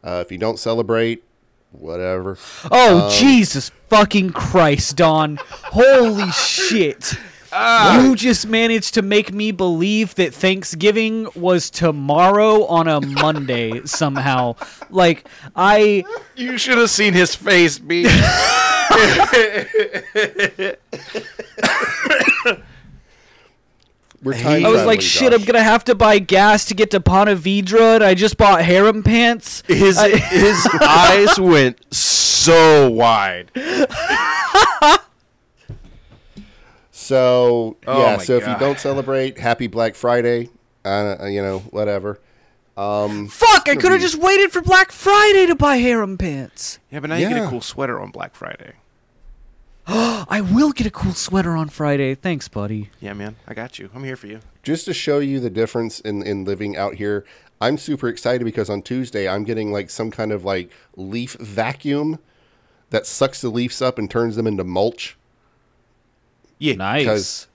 [0.03, 1.23] Uh, if you don't celebrate,
[1.71, 2.37] whatever.
[2.71, 5.39] Oh Jesus fucking Christ, Don!
[5.47, 7.15] Holy shit!
[7.57, 8.03] Ah.
[8.03, 14.57] You just managed to make me believe that Thanksgiving was tomorrow on a Monday somehow.
[14.91, 18.07] Like I You should have seen his face, B.
[24.23, 27.01] We're time I was like, shit, I'm gonna have to buy gas to get to
[27.01, 29.63] Ponte Vedra, and I just bought harem pants.
[29.67, 33.51] his I- his eyes went so wide.
[37.05, 40.49] So Oh yeah, my so if you don't celebrate, happy Black Friday.
[40.85, 42.19] Uh, you know, whatever.
[42.77, 43.69] Um, Fuck!
[43.69, 46.79] I could have be- just waited for Black Friday to buy harem pants.
[46.91, 48.73] Yeah, but now you get a cool sweater on Black Friday.
[49.87, 52.15] I will get a cool sweater on Friday.
[52.15, 52.91] Thanks, buddy.
[53.01, 53.91] Yeah, man, I got you.
[53.95, 54.41] I'm here for you.
[54.63, 57.27] just to show you the difference in, in living out here,
[57.61, 62.19] I'm super excited because on Tuesday I'm getting like some kind of like leaf vacuum
[62.91, 65.19] that sucks the leaves up and turns them into mulch.
[66.65, 67.03] Yeah, Nice.
[67.05, 67.47] Because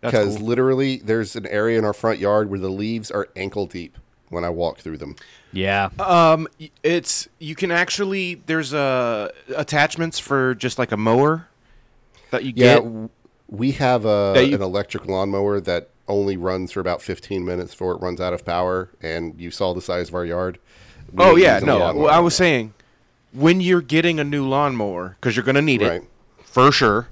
[0.00, 0.46] because cool.
[0.46, 3.96] literally there's an area in our front yard where the leaves are ankle deep
[4.28, 5.16] when I walk through them.
[5.52, 5.88] Yeah.
[5.98, 6.46] Um,
[6.82, 11.48] it's you can actually there's uh attachments for just like a mower
[12.30, 12.84] that you Yeah, get.
[12.84, 13.08] w-
[13.48, 17.92] we have a, you- an electric lawnmower that only runs for about 15 minutes before
[17.94, 18.90] it runs out of power.
[19.02, 20.58] And you saw the size of our yard.
[21.12, 21.78] We Oh yeah, no.
[21.94, 22.74] Well, I was saying
[23.32, 26.02] when you're getting a new lawnmower because you're gonna need Right.
[26.02, 26.08] it
[26.44, 27.08] for sure.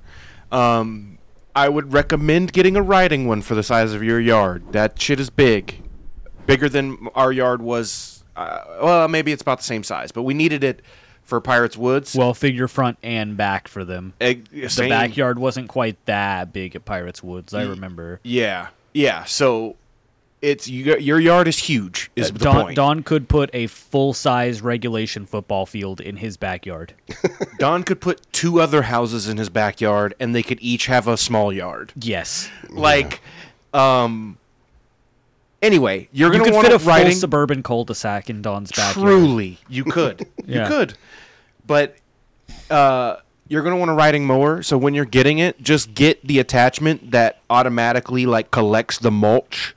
[0.51, 1.12] Um,
[1.55, 4.73] I would recommend getting a riding one for the size of your yard.
[4.73, 5.83] That shit is big,
[6.47, 8.25] bigger than our yard was.
[8.35, 10.81] Uh, well, maybe it's about the same size, but we needed it
[11.23, 12.15] for Pirates Woods.
[12.15, 14.15] Well, figure front and back for them.
[14.21, 17.53] Egg- The backyard wasn't quite that big at Pirates Woods.
[17.53, 18.21] I remember.
[18.23, 19.25] Yeah, yeah.
[19.25, 19.77] So
[20.43, 22.11] it's you, your yard is huge.
[22.17, 22.77] Is the Don, point?
[22.77, 26.95] Don could put a full size regulation football field in his backyard.
[27.59, 31.17] Don could put two other houses in his backyard, and they could each have a
[31.17, 31.93] small yard.
[31.97, 32.51] Yes.
[32.69, 33.21] Like,
[33.73, 34.37] um.
[35.63, 39.07] Anyway, you're gonna could want fit a to full suburban cul-de-sac in Don's backyard.
[39.07, 40.27] Truly, you could.
[40.45, 40.65] Yeah.
[40.65, 40.95] You could.
[41.65, 41.97] But
[42.69, 44.65] uh, you're gonna want a riding mower.
[44.65, 49.77] So when you're getting it, just get the attachment that automatically like collects the mulch.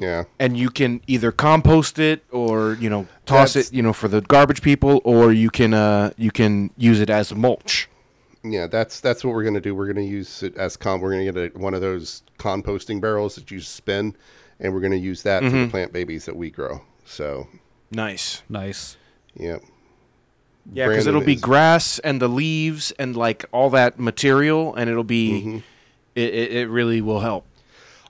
[0.00, 0.24] Yeah.
[0.38, 4.08] and you can either compost it or you know toss That's- it you know for
[4.08, 7.86] the garbage people or you can uh you can use it as mulch
[8.42, 9.74] Yeah, that's that's what we're gonna do.
[9.74, 11.02] We're gonna use it as comp.
[11.02, 14.16] We're gonna get a, one of those composting barrels that you spin,
[14.58, 16.80] and we're gonna use that for the plant babies that we grow.
[17.04, 17.48] So,
[17.90, 18.96] nice Nice.
[19.34, 19.58] yeah,
[20.72, 24.88] yeah because it'll be is- grass and the leaves and like all that material and
[24.88, 25.62] it'll be
[26.14, 27.44] it, it, it really will help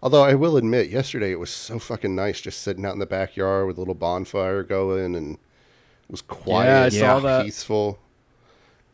[0.02, 3.06] Although I will admit, yesterday it was so fucking nice just sitting out in the
[3.06, 7.44] backyard with a little bonfire going, and it was quiet, I saw and that.
[7.44, 7.98] peaceful.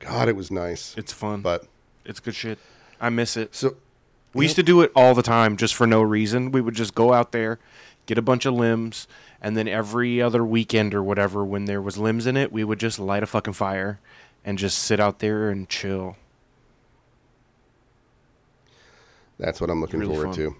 [0.01, 0.95] God, it was nice.
[0.99, 1.67] it's fun But
[2.05, 2.59] it's good shit
[3.01, 3.77] i miss it so
[4.35, 6.95] we used to do it all the time just for no reason we would just
[6.95, 7.59] go out there
[8.07, 9.09] get a bunch of limbs
[9.43, 12.79] and then every other weekend or whatever when there was limbs in it we would
[12.79, 13.99] just light a fucking fire
[14.45, 16.17] and just sit out there and chill
[19.39, 20.45] That's what I'm looking Really forward fun.
[20.45, 20.57] to.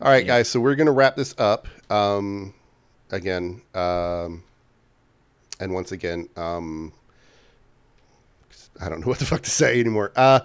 [0.00, 0.48] All right, guys.
[0.48, 1.66] So we're gonna wrap this up.
[1.90, 2.54] Um,
[3.10, 4.42] again, um,
[5.60, 6.92] and once again, um,
[8.80, 10.12] I don't know what the fuck to say anymore.
[10.16, 10.40] Uh,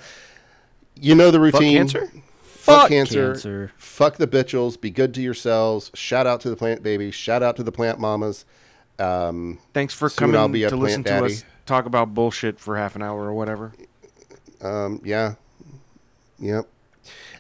[0.96, 1.88] you know the routine.
[1.88, 2.22] Fuck cancer?
[2.44, 3.28] Fuck, Fuck cancer.
[3.34, 3.72] cancer.
[3.78, 4.80] Fuck the bitchels.
[4.80, 5.92] Be good to yourselves.
[5.96, 7.16] Shout out to the plant babies.
[7.16, 8.46] Shout out to the plant mamas.
[9.00, 11.34] Um, Thanks for Soon I'll coming be a to listen to daddy.
[11.34, 13.72] us talk about bullshit for half an hour or whatever.
[14.62, 15.36] um, yeah.
[16.40, 16.68] Yep.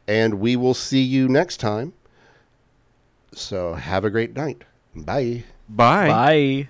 [0.07, 1.93] And we will see you next time.
[3.33, 4.63] So have a great night.
[4.95, 5.43] Bye.
[5.67, 6.07] Bye.
[6.07, 6.69] Bye.